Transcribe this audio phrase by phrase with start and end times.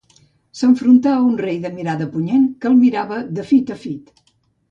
[0.59, 4.09] S'enfrontà a un rei de mirada punyent que el mirava de fit a fit.